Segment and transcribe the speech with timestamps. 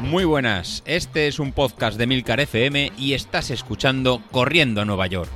[0.00, 5.06] Muy buenas, este es un podcast de Milcar FM y estás escuchando Corriendo a Nueva
[5.08, 5.30] York.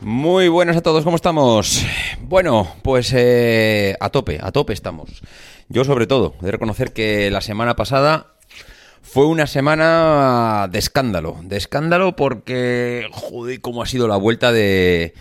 [0.00, 1.84] Muy buenas a todos, ¿cómo estamos?
[2.22, 5.22] Bueno, pues eh, a tope, a tope estamos.
[5.68, 8.34] Yo sobre todo, he de reconocer que la semana pasada
[9.02, 15.14] fue una semana de escándalo, de escándalo porque, joder, cómo ha sido la vuelta de,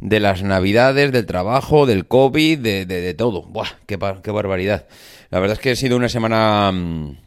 [0.00, 3.42] de las navidades, del trabajo, del COVID, de, de, todo.
[3.42, 4.86] Buah, qué, barbaridad.
[5.30, 7.18] La verdad es que ha sido una semana mm,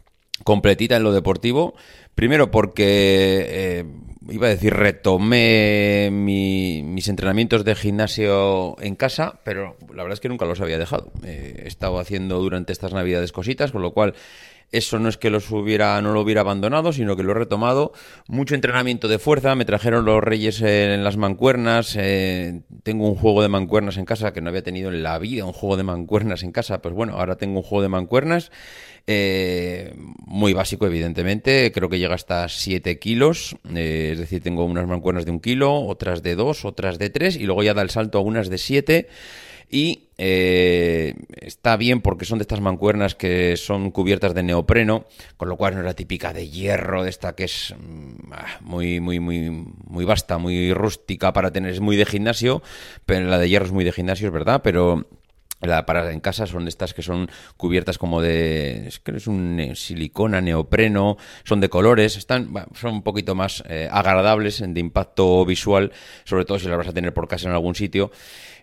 [0.44, 1.74] completita en lo deportivo.
[2.14, 3.84] Primero porque, eh,
[4.28, 10.28] iba a decir, retomé mis entrenamientos de gimnasio en casa, pero la verdad es que
[10.28, 11.12] nunca los había dejado.
[11.24, 14.14] Eh, he estado haciendo durante estas navidades cositas, con lo cual
[14.72, 17.92] eso no es que los hubiera, no lo hubiera abandonado, sino que lo he retomado.
[18.26, 21.96] Mucho entrenamiento de fuerza, me trajeron los reyes en las mancuernas.
[21.98, 25.44] Eh, tengo un juego de mancuernas en casa que no había tenido en la vida,
[25.44, 26.82] un juego de mancuernas en casa.
[26.82, 28.50] Pues bueno, ahora tengo un juego de mancuernas.
[29.06, 29.94] Eh,
[30.26, 31.70] muy básico, evidentemente.
[31.72, 33.56] Creo que llega hasta 7 kilos.
[33.74, 37.36] Eh, es decir, tengo unas mancuernas de un kilo, otras de 2, otras de 3
[37.36, 39.08] y luego ya da el salto a unas de 7.
[39.70, 45.48] Y eh, está bien porque son de estas mancuernas que son cubiertas de neopreno, con
[45.48, 49.00] lo cual no es la típica de hierro, de esta que es mm, ah, muy,
[49.00, 52.62] muy, muy, muy vasta, muy rústica para tener, es muy de gimnasio,
[53.06, 55.06] pero la de hierro es muy de gimnasio, es verdad, pero
[55.66, 59.72] la para en casa son estas que son cubiertas como de es que es un
[59.74, 65.92] silicona neopreno son de colores están son un poquito más eh, agradables de impacto visual
[66.24, 68.10] sobre todo si las vas a tener por casa en algún sitio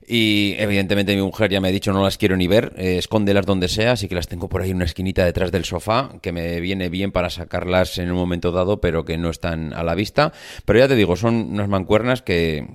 [0.07, 3.45] y evidentemente mi mujer ya me ha dicho no las quiero ni ver, eh, escóndelas
[3.45, 6.31] donde sea, así que las tengo por ahí en una esquinita detrás del sofá, que
[6.31, 9.95] me viene bien para sacarlas en un momento dado, pero que no están a la
[9.95, 10.33] vista.
[10.66, 12.66] Pero ya te digo, son unas mancuernas que,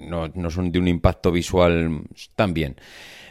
[0.00, 2.02] no, no son de un impacto visual
[2.34, 2.76] tan bien.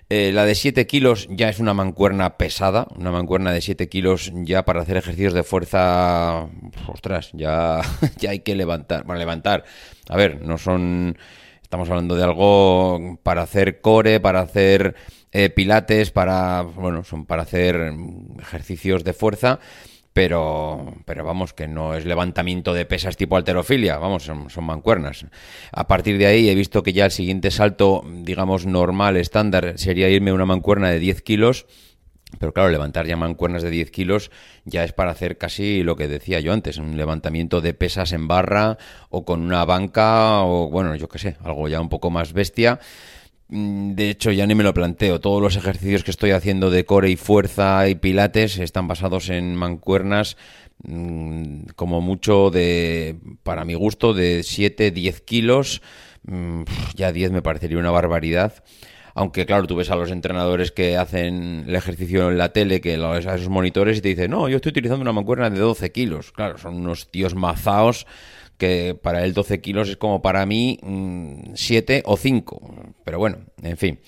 [0.09, 4.31] Eh, la de 7 kilos ya es una mancuerna pesada, una mancuerna de 7 kilos
[4.44, 6.50] ya para hacer ejercicios de fuerza,
[6.88, 7.79] ostras, ya,
[8.18, 9.63] ya hay que levantar, bueno, levantar,
[10.09, 11.18] a ver, no son
[11.72, 14.94] Estamos hablando de algo para hacer core, para hacer
[15.32, 17.94] eh, pilates, para bueno, son para hacer
[18.42, 19.62] ejercicios de fuerza,
[20.12, 25.26] pero, pero vamos, que no es levantamiento de pesas tipo alterofilia, vamos, son, son, mancuernas.
[25.72, 30.09] A partir de ahí he visto que ya el siguiente salto, digamos, normal, estándar, sería
[30.09, 31.68] irme a una mancuerna de 10 kilos
[32.40, 34.31] pero claro, levantar ya mancuernas de 10 kilos
[34.66, 38.28] ya es para hacer casi lo que decía yo antes, un levantamiento de pesas en
[38.28, 38.78] barra
[39.09, 42.80] o con una banca o bueno, yo qué sé, algo ya un poco más bestia.
[43.52, 45.20] Mm, de hecho, ya ni me lo planteo.
[45.20, 49.56] Todos los ejercicios que estoy haciendo de core y fuerza y pilates están basados en
[49.56, 50.38] mancuernas
[50.84, 55.81] mm, como mucho de, para mi gusto, de 7, 10 kilos.
[56.24, 56.64] Mm,
[56.96, 58.64] ya 10 me parecería una barbaridad.
[59.13, 62.97] Aunque, claro, tú ves a los entrenadores que hacen el ejercicio en la tele, que
[62.97, 65.59] lo ves a esos monitores y te dicen, no, yo estoy utilizando una mancuerna de
[65.59, 66.31] 12 kilos.
[66.31, 68.07] Claro, son unos tíos mazaos
[68.57, 70.79] que para él 12 kilos es como para mí
[71.55, 72.94] 7 mm, o 5.
[73.03, 73.99] Pero bueno, en fin.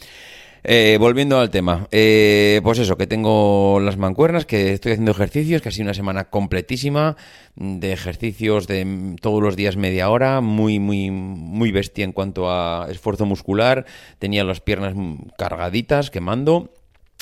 [0.65, 5.61] Eh, volviendo al tema, eh, pues eso, que tengo las mancuernas, que estoy haciendo ejercicios,
[5.61, 7.17] que ha sido una semana completísima
[7.55, 12.87] de ejercicios de todos los días media hora, muy, muy, muy bestia en cuanto a
[12.89, 13.85] esfuerzo muscular,
[14.19, 14.93] tenía las piernas
[15.37, 16.71] cargaditas, quemando.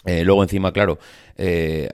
[0.06, 0.98] Eh, luego encima, claro,
[1.38, 1.90] eh,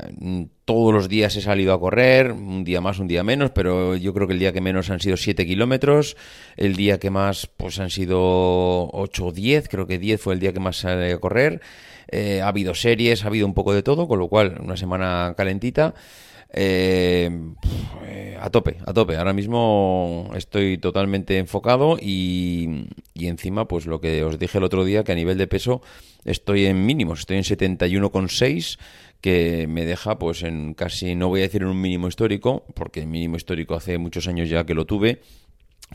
[0.63, 4.13] todos los días he salido a correr, un día más, un día menos, pero yo
[4.13, 6.16] creo que el día que menos han sido 7 kilómetros,
[6.56, 10.40] el día que más pues han sido 8 o 10, creo que 10 fue el
[10.40, 11.62] día que más salí a correr.
[12.09, 15.34] Eh, ha habido series, ha habido un poco de todo, con lo cual una semana
[15.35, 15.94] calentita.
[16.53, 17.30] Eh,
[18.40, 19.18] a tope, a tope.
[19.18, 24.85] Ahora mismo estoy totalmente enfocado y, y, encima, pues lo que os dije el otro
[24.85, 25.81] día, que a nivel de peso
[26.24, 28.78] estoy en mínimos, estoy en 71,6
[29.22, 33.02] que me deja pues en casi, no voy a decir en un mínimo histórico, porque
[33.02, 35.22] el mínimo histórico hace muchos años ya que lo tuve,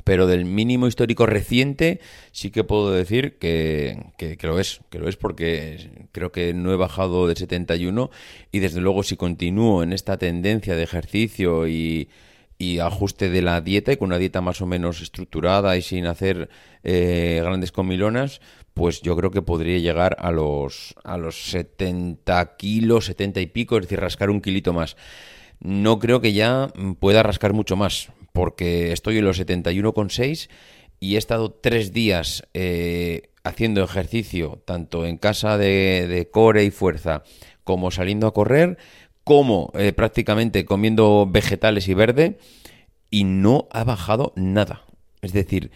[0.05, 2.01] pero del mínimo histórico reciente
[2.33, 6.73] sí que puedo decir que, que, lo es, que lo es porque creo que no
[6.73, 8.11] he bajado de 71
[8.51, 12.09] y desde luego si continúo en esta tendencia de ejercicio y,
[12.59, 16.07] y ajuste de la dieta y con una dieta más o menos estructurada y sin
[16.07, 16.49] hacer
[16.85, 18.41] eh, grandes comilonas,
[18.73, 23.77] pues yo creo que podría llegar a los, a los 70 kilos, 70 y pico,
[23.77, 24.97] es decir, rascar un kilito más.
[25.61, 30.49] No creo que ya pueda rascar mucho más, porque estoy en los 71,6
[31.01, 37.23] y he estado tres días eh, haciendo ejercicio, tanto en casa de, core y fuerza,
[37.65, 38.79] como saliendo a correr,
[39.25, 42.39] como eh, prácticamente comiendo vegetales y verde,
[43.11, 44.85] y no ha bajado nada
[45.21, 45.71] Es decir,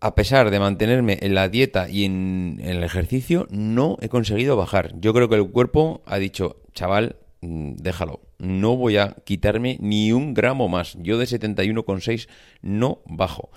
[0.00, 4.92] a pesar de mantenerme en la dieta y en, el ejercicio, no he conseguido bajar.
[5.00, 7.16] Yo creo que el cuerpo ha dicho, chaval,
[7.76, 8.20] déjalo.
[8.38, 10.96] No voy a quitarme ni un gramo más.
[11.00, 12.28] Yo de 71,6
[12.62, 13.50] no bajo.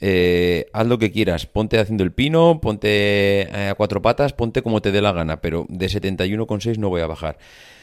[0.00, 4.62] Eh, haz lo que quieras, ponte haciendo el pino, ponte eh, a cuatro patas, ponte
[4.62, 7.38] como te dé la gana, pero de 71,6 no voy a bajar.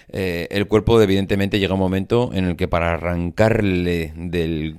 [0.10, 4.78] Eh, el cuerpo evidentemente llega un momento en el que para arrancarle del,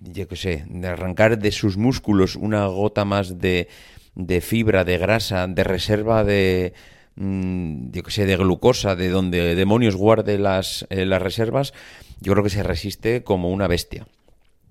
[0.00, 3.68] yo qué sé, de arrancar de sus músculos una gota más de,
[4.14, 6.72] de fibra, de grasa, de reserva de,
[7.16, 11.72] mm, yo que sé, de glucosa, de donde demonios guarde las, las reservas,
[12.20, 14.06] yo creo que se resiste como una bestia.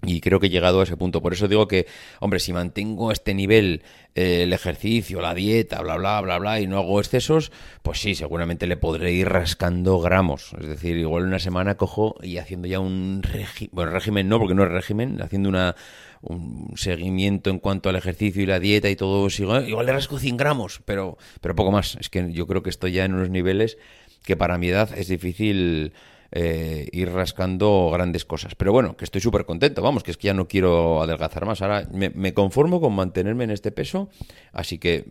[0.06, 1.22] Y creo que he llegado a ese punto.
[1.22, 1.88] Por eso digo que,
[2.20, 3.84] hombre, si mantengo este nivel,
[4.16, 8.16] eh, el ejercicio, la dieta, bla, bla, bla, bla, y no hago excesos, pues sí,
[8.16, 10.54] seguramente le podré ir rascando gramos.
[10.60, 14.56] Es decir, igual una semana cojo y haciendo ya un régimen, bueno, régimen no, porque
[14.56, 15.76] no es régimen, haciendo una,
[16.22, 20.20] un seguimiento en cuanto al ejercicio y la dieta y todo, igual, igual le rasco
[20.20, 21.98] 100 gramos, pero, pero poco más.
[22.00, 23.78] Es que yo creo que estoy ya en unos niveles
[24.24, 25.94] que para mi edad es difícil
[26.38, 28.56] eh, ir rascando grandes cosas.
[28.56, 31.62] Pero bueno, que estoy súper contento, vamos, que es que ya no quiero adelgazar más.
[31.62, 34.10] Ahora me, conformo con mantenerme en este peso,
[34.52, 35.06] así que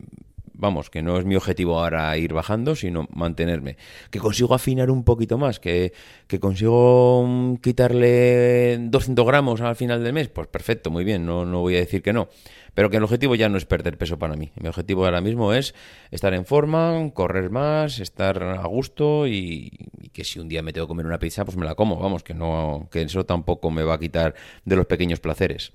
[0.53, 3.79] vamos, que no es mi objetivo ahora ir bajando, sino mantenerme.
[4.11, 5.95] Que consigo afinar un poquito más, que,
[6.27, 11.47] que consigo mm, quitarle 200 gramos al final del mes, pues perfecto, muy bien, no,
[11.47, 12.29] no voy a decir que no.
[12.75, 14.51] Pero que el objetivo ya no es perder peso para mí.
[14.61, 15.75] Mi objetivo ahora mismo es
[16.11, 19.71] estar en forma, correr más, estar a gusto y,
[20.13, 21.99] que si un día me tengo que comer una pizza, pues me la como.
[21.99, 24.35] Vamos, que no, que eso tampoco me va a quitar
[24.65, 25.73] de los pequeños placeres.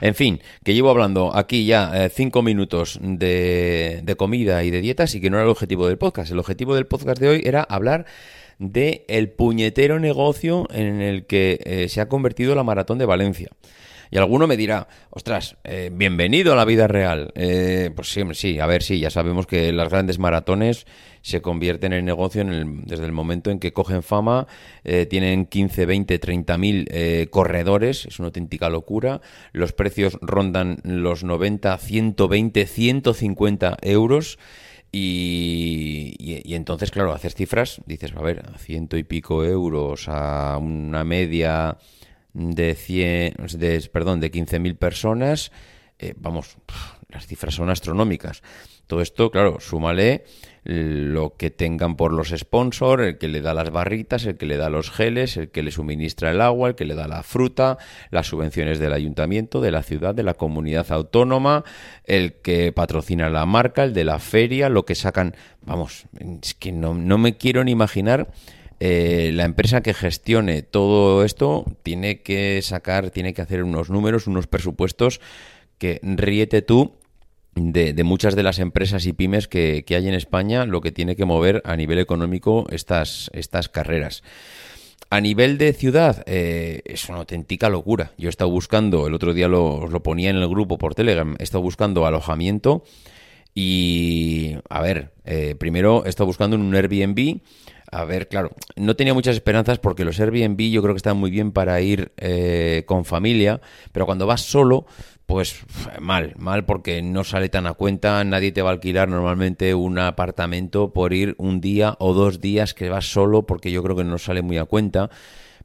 [0.00, 5.14] En fin, que llevo hablando aquí ya eh, cinco minutos de, comida y de dietas
[5.14, 6.32] y que no era el objetivo del podcast.
[6.32, 8.06] El objetivo del podcast de hoy era hablar
[8.58, 13.50] de el puñetero negocio en el que eh, se ha convertido la maratón de Valencia.
[14.10, 17.30] Y alguno me dirá, ostras, eh, bienvenido a la vida real.
[17.34, 20.86] Eh, pues sí, sí, a ver, sí, ya sabemos que las grandes maratones
[21.20, 24.46] se convierten en negocio desde el momento en que cogen fama,
[24.84, 26.88] eh, tienen 15, 20, 30 mil
[27.30, 29.20] corredores, es una auténtica locura,
[29.52, 34.38] los precios rondan los 90, 120, 150 euros.
[34.90, 40.56] Y, y, entonces, claro, haces cifras, dices, a ver, a ciento y pico euros, a
[40.56, 41.76] una media
[42.38, 45.50] de 100, de, perdón, de 15.000 personas,
[45.98, 46.56] eh, vamos,
[47.08, 48.42] las cifras son astronómicas.
[48.86, 50.24] Todo esto, claro, súmale
[50.64, 54.56] lo que tengan por los sponsors, el que le da las barritas, el que le
[54.56, 57.78] da los geles, el que le suministra el agua, el que le da la fruta,
[58.10, 61.64] las subvenciones del ayuntamiento, de la ciudad, de la comunidad autónoma,
[62.04, 65.34] el que patrocina la marca, el de la feria, lo que sacan.
[65.62, 66.04] Vamos,
[66.42, 68.28] es que no, no me quiero ni imaginar
[68.80, 74.26] eh, la empresa que gestione todo esto tiene que sacar, tiene que hacer unos números,
[74.26, 75.20] unos presupuestos
[75.78, 76.94] que ríete tú
[77.54, 81.24] de, muchas de las empresas y pymes que, hay en España, lo que tiene que
[81.24, 84.22] mover a nivel económico estas, estas carreras.
[85.10, 88.12] A nivel de ciudad, eh, es una auténtica locura.
[88.18, 91.34] Yo he estado buscando, el otro día lo, lo ponía en el grupo por Telegram,
[91.38, 92.84] he estado buscando alojamiento
[93.54, 97.40] y, a ver, eh, primero he estado buscando en un Airbnb
[97.90, 101.30] a ver, claro, no tenía muchas esperanzas porque los Airbnb yo creo que están muy
[101.30, 103.60] bien para ir eh, con familia,
[103.92, 104.86] pero cuando vas solo,
[105.26, 105.64] pues
[106.00, 109.98] mal, mal porque no sale tan a cuenta, nadie te va a alquilar normalmente un
[109.98, 114.04] apartamento por ir un día o dos días que vas solo porque yo creo que
[114.04, 115.10] no sale muy a cuenta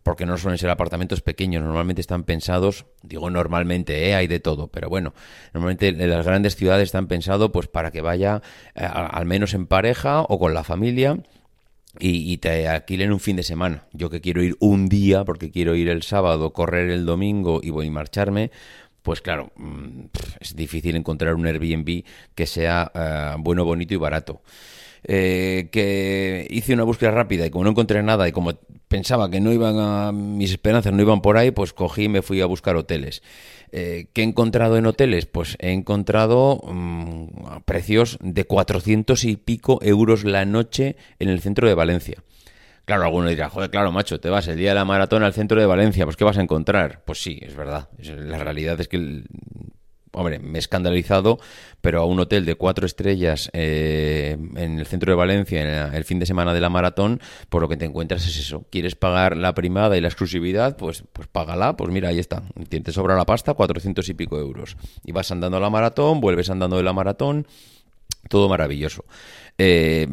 [0.03, 4.15] porque no suelen ser apartamentos pequeños, normalmente están pensados, digo normalmente, ¿eh?
[4.15, 5.13] hay de todo, pero bueno,
[5.53, 8.41] normalmente en las grandes ciudades están pensados pues para que vaya
[8.75, 11.19] eh, al menos en pareja o con la familia
[11.99, 13.85] y, te alquilen un fin de semana.
[13.93, 17.69] Yo que quiero ir un día, porque quiero ir el sábado, correr el domingo y
[17.69, 18.51] voy a marcharme,
[19.03, 20.05] pues claro, mm,
[20.39, 24.41] es difícil encontrar un Airbnb que sea eh, bueno, bonito y barato.
[25.05, 28.53] Eh, que hice una búsqueda rápida y como no encontré nada y como
[28.93, 32.21] pensaba que no iban a, mis esperanzas no iban por ahí, pues cogí y me
[32.21, 33.23] fui a buscar hoteles.
[33.71, 35.25] Eh, ¿Qué he encontrado en hoteles?
[35.25, 41.67] Pues he encontrado mm, precios de 400 y pico euros la noche en el centro
[41.67, 42.23] de Valencia.
[42.85, 45.59] Claro, alguno dirá, joder, claro, macho, te vas el día de la maratón al centro
[45.59, 47.01] de Valencia, pues ¿qué vas a encontrar?
[47.03, 47.89] Pues sí, es verdad.
[47.97, 49.23] La realidad es que
[50.13, 51.39] hombre, me he escandalizado,
[51.81, 56.03] pero a un hotel de cuatro estrellas eh, en el centro de Valencia, en el
[56.05, 58.65] fin de semana de la maratón, por lo que te encuentras es eso.
[58.69, 60.77] ¿Quieres pagar la primada y la exclusividad?
[60.77, 62.43] Pues, pues págala, pues mira, ahí está.
[62.69, 64.77] Te sobra la pasta, 400 y pico euros.
[65.03, 67.47] Y vas andando a la maratón, vuelves andando de la maratón,
[68.29, 69.05] todo maravilloso.
[69.57, 70.07] Eh,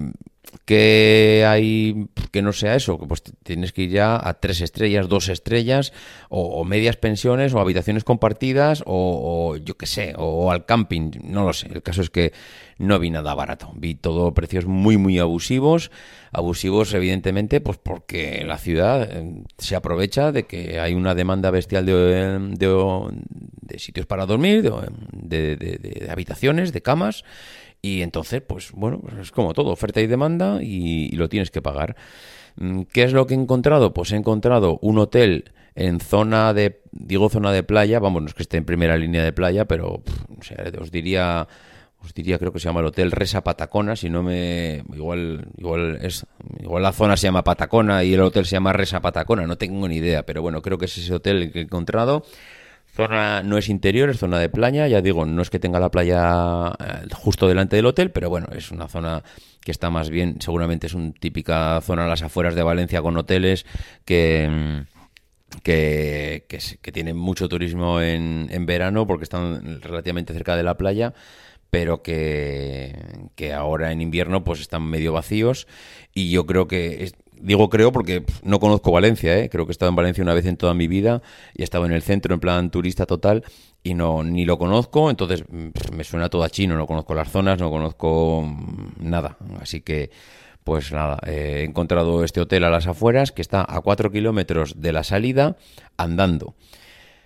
[0.64, 5.28] que hay que no sea eso, pues tienes que ir ya a tres estrellas, dos
[5.28, 5.92] estrellas,
[6.28, 11.52] o, medias pensiones, o habitaciones compartidas, o, yo qué sé, o, al camping, no lo
[11.52, 11.69] sé.
[11.73, 12.33] El caso es que
[12.78, 15.90] no vi nada barato, vi todo precios muy, muy abusivos,
[16.33, 21.85] abusivos evidentemente, pues porque la ciudad eh, se aprovecha de que hay una demanda bestial
[21.85, 24.71] de, de, sitios para dormir,
[25.12, 27.25] de, de habitaciones, de camas,
[27.83, 31.97] y entonces, pues bueno, es como todo, oferta y demanda y, lo tienes que pagar.
[32.57, 33.95] Mm, ¿Qué es lo que he encontrado?
[33.95, 38.35] Pues he encontrado un hotel en zona de, digo zona de playa, vamos, no es
[38.35, 40.03] que esté en primera línea de playa, pero
[40.81, 41.47] os diría,
[42.03, 45.99] os diría, creo que se llama el hotel Resa Patacona, si no me, igual, igual
[46.03, 46.27] es,
[46.61, 49.89] igual la zona se llama Patacona y el hotel se llama Resa Patacona, no tengo
[49.89, 52.25] ni idea, pero bueno, creo que es ese hotel que he encontrado
[52.92, 54.88] Zona no es interior, es zona de playa.
[54.88, 58.49] Ya digo, no es que tenga la playa eh, justo delante del hotel, pero bueno,
[58.52, 59.23] es una zona
[59.61, 63.16] que está más bien, seguramente es una típica zona a las afueras de Valencia con
[63.16, 63.66] hoteles
[64.04, 64.49] que...
[64.50, 65.00] Mm,
[65.64, 71.12] que, que, tienen mucho turismo en, en verano porque están relativamente cerca de la playa
[71.70, 72.97] pero que,
[73.37, 75.66] que, ahora en invierno pues están medio vacíos
[76.12, 79.49] y yo creo que digo creo porque no conozco Valencia, ¿eh?
[79.49, 81.23] creo que he estado en Valencia una vez en toda mi vida
[81.54, 83.44] y he estado en el centro en plan turista total
[83.82, 87.59] y no ni lo conozco, entonces me suena todo a chino, no conozco las zonas,
[87.59, 88.47] no conozco
[88.99, 90.11] nada, así que
[90.64, 94.92] pues nada, he encontrado este hotel a las afueras que está a cuatro kilómetros de
[94.92, 95.56] la salida
[95.97, 96.54] andando.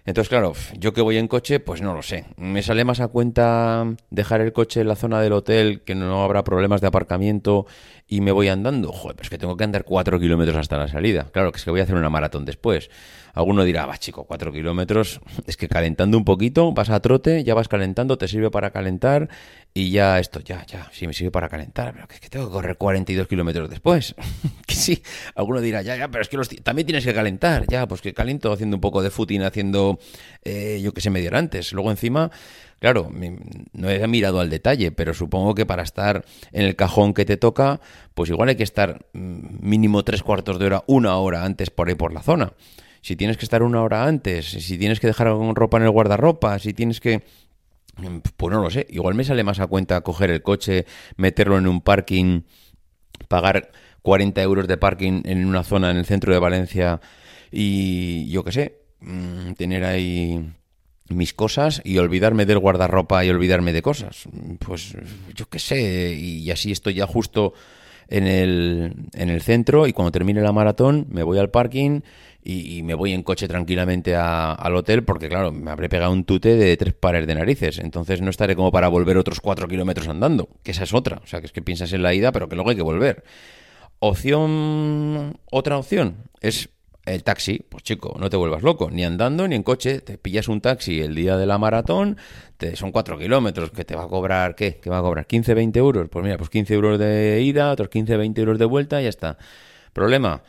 [0.07, 2.27] Entonces, claro, yo que voy en coche, pues no lo sé.
[2.37, 6.23] Me sale más a cuenta dejar el coche en la zona del hotel, que no
[6.23, 7.67] habrá problemas de aparcamiento
[8.07, 8.93] y me voy andando.
[8.93, 11.29] Joder, pues que tengo que andar cuatro kilómetros hasta la salida.
[11.33, 12.91] Claro, que es que voy a hacer una maratón después.
[13.35, 17.55] Alguno dirá, va chico, cuatro kilómetros, es que calentando un poquito, vas a trote, ya
[17.55, 19.29] vas calentando, te sirve para calentar
[19.75, 22.47] y ya esto, ya, ya, sí me sirve para calentar, pero que es que tengo
[22.47, 24.15] que correr 42 kilómetros después.
[24.67, 25.03] que sí,
[25.35, 28.15] alguno dirá, ya, ya, pero es que los también tienes que calentar, ya, pues que
[28.15, 29.99] caliento haciendo un poco de footing, haciendo,
[30.45, 31.73] eh, yo que sé, medio antes.
[31.73, 32.31] Luego encima
[32.85, 33.11] Claro,
[33.73, 36.23] no he mirado al detalle, pero supongo que para estar
[36.53, 37.81] en el cajón que te toca,
[38.13, 41.89] pues igual hay que estar mm, mínimo tres cuartos de hora, una hora antes por
[41.89, 42.53] ahí por la zona.
[43.05, 46.59] Si tienes que estar una hora antes, si tienes que dejar ropa en el guardarropa,
[46.59, 47.23] si tienes que...
[47.99, 50.87] Mm, pues no lo sé, igual me sale más a cuenta coger el coche,
[51.19, 52.45] meterlo en un parking,
[53.29, 57.03] pagar 40 euros de parking en una zona en el centro de Valencia
[57.53, 60.55] y yo qué sé, mm, tener ahí
[61.11, 64.25] mis cosas y olvidarme del guardarropa y olvidarme de cosas.
[64.61, 64.97] Pues
[65.35, 67.53] yo qué sé, y así estoy ya justo
[68.09, 72.01] en el, en el centro y cuando termine la maratón me voy al parking
[72.45, 76.57] y, me voy en coche tranquilamente al hotel porque claro, me habré pegado un tute
[76.57, 80.49] de tres pares de narices, entonces no estaré como para volver otros cuatro kilómetros andando,
[80.63, 82.55] que esa es otra, o sea, que es que piensas en la ida pero que
[82.55, 83.25] luego hay que volver.
[84.01, 86.69] Opción, otra opción es
[87.07, 90.49] el taxi, pues chico, no te vuelvas loco, ni andando ni en coche, te pillas
[90.49, 92.19] un taxi el día de la maratón,
[92.59, 94.79] te, son cuatro kilómetros, que te va a cobrar, ¿qué?
[94.83, 95.27] ¿Qué va a cobrar?
[95.27, 96.09] ¿15, 20 euros?
[96.11, 99.11] Pues mira, pues 15 euros de ida, otros 15, 20 euros de vuelta y ya
[99.11, 99.39] está.
[99.95, 100.43] ¿Problema?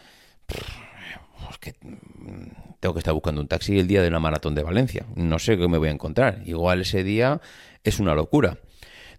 [1.60, 5.06] Que mm, tengo que estar buscando un taxi el día de la maratón de Valencia,
[5.16, 7.42] no sé qué me voy a encontrar, igual ese día
[7.84, 8.58] es una locura.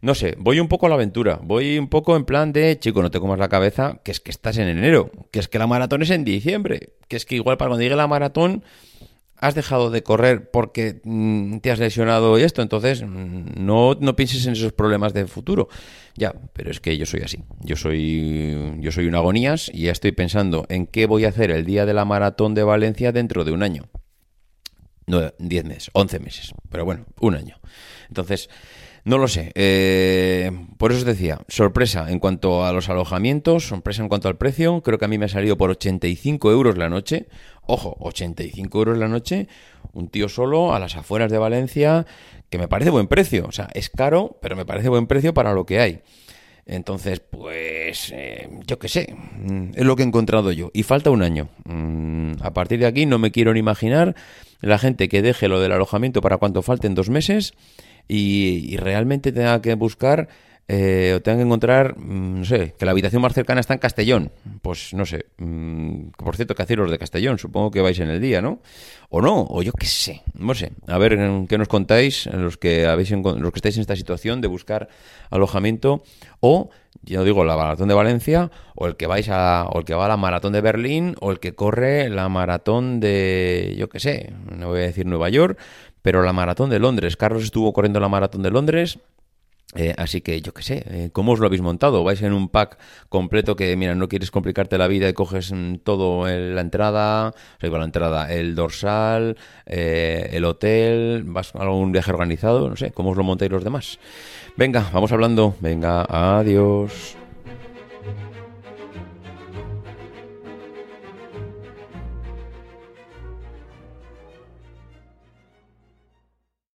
[0.02, 3.02] No sé, voy un poco a la aventura, voy un poco en plan de, chico,
[3.02, 5.66] no te comas la cabeza, que es que estás en enero, que es que la
[5.66, 8.62] maratón es en diciembre, que es que igual para cuando llegue la maratón
[9.38, 14.16] has dejado de correr porque mm, te has lesionado y esto, entonces mm, no, no
[14.16, 15.68] pienses en esos problemas de futuro.
[16.16, 17.44] Ya, pero es que yo soy así.
[17.60, 21.50] Yo soy yo soy un agonías y ya estoy pensando en qué voy a hacer
[21.50, 23.88] el día de la maratón de Valencia dentro de un año.
[25.06, 27.60] No, 10 meses, 11 meses, pero bueno, un año.
[28.08, 28.50] Entonces,
[29.06, 29.52] no lo sé.
[29.54, 34.36] Eh, por eso os decía, sorpresa en cuanto a los alojamientos, sorpresa en cuanto al
[34.36, 34.82] precio.
[34.82, 37.28] Creo que a mí me ha salido por 85 euros la noche.
[37.62, 39.46] Ojo, 85 euros la noche.
[39.92, 42.04] Un tío solo a las afueras de Valencia,
[42.50, 43.46] que me parece buen precio.
[43.46, 46.00] O sea, es caro, pero me parece buen precio para lo que hay.
[46.66, 50.72] Entonces, pues, eh, yo qué sé, mm, es lo que he encontrado yo.
[50.74, 51.48] Y falta un año.
[51.64, 54.16] Mm, a partir de aquí no me quiero ni imaginar
[54.60, 57.54] la gente que deje lo del alojamiento para cuanto falten dos meses
[58.08, 60.28] y, realmente tenga que buscar
[60.68, 63.78] eh, o tenga que encontrar, mm, no sé, que la habitación más cercana está en
[63.78, 64.32] Castellón.
[64.62, 65.26] Pues no sé.
[65.38, 67.38] Mm, por cierto, que los de Castellón?
[67.38, 68.60] Supongo que vais en el día, ¿no?
[69.08, 70.22] O no, o yo qué sé.
[70.34, 70.72] No sé.
[70.88, 71.16] A ver
[71.48, 74.88] qué nos contáis, los que, habéis los que estáis en esta situación de buscar
[75.30, 76.02] alojamiento.
[76.40, 76.70] O,
[77.02, 80.06] ya digo, la maratón de Valencia, o el que vais a, o el que va
[80.06, 84.32] a la maratón de Berlín, o el que corre la maratón de, yo qué sé,
[84.50, 85.58] no voy a decir Nueva York,
[86.06, 87.16] pero la maratón de Londres.
[87.16, 89.00] Carlos estuvo corriendo la maratón de Londres
[89.74, 92.04] Eh, así que yo qué sé, eh, ¿cómo os lo habéis montado?
[92.04, 95.78] ¿Vais en un pack completo que, mira, no quieres complicarte la vida y coges mm,
[95.82, 99.36] todo en la entrada, o sea, la entrada, el dorsal,
[99.66, 102.70] eh, el hotel, vas a algún viaje organizado?
[102.70, 103.98] No sé, ¿cómo os lo montáis los demás?
[104.56, 105.56] Venga, vamos hablando.
[105.60, 107.16] Venga, adiós.